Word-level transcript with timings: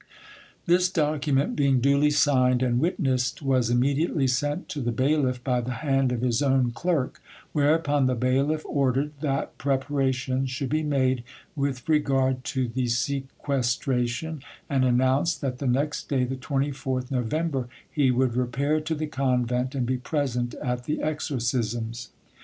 This 0.65 0.89
document 0.89 1.55
being 1.55 1.79
duly 1.79 2.09
signed 2.09 2.63
and 2.63 2.79
witnessed 2.79 3.43
was 3.43 3.69
immediately 3.69 4.25
sent 4.25 4.67
to 4.69 4.81
the 4.81 4.91
bailiff 4.91 5.43
by 5.43 5.61
the 5.61 5.73
hand 5.85 6.11
of 6.11 6.21
his 6.21 6.41
own 6.41 6.71
clerk, 6.71 7.21
whereupon 7.51 8.07
the 8.07 8.15
bailiff 8.15 8.65
ordered 8.65 9.11
that 9.21 9.59
preparations 9.59 10.49
should 10.49 10.69
be 10.69 10.81
made 10.81 11.23
with 11.55 11.87
regard 11.87 12.43
to 12.45 12.67
the 12.67 12.87
sequestration, 12.87 14.41
and 14.67 14.83
announced 14.83 15.39
that 15.41 15.59
the 15.59 15.67
next 15.67 16.09
day, 16.09 16.23
the 16.23 16.35
24th 16.35 17.11
November, 17.11 17.67
he 17.87 18.09
would 18.09 18.35
repair 18.35 18.81
to 18.81 18.95
the 18.95 19.05
convent 19.05 19.75
and 19.75 19.85
be 19.85 19.97
present 19.97 20.55
at 20.63 20.85
the 20.85 20.99
exorcisms. 21.03 22.09